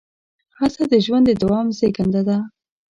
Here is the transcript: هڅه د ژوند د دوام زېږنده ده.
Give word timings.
هڅه 0.59 0.83
د 0.91 0.93
ژوند 1.05 1.25
د 1.27 1.31
دوام 1.41 1.67
زېږنده 1.77 2.21
ده. 2.27 2.37